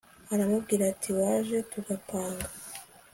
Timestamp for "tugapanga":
1.71-2.47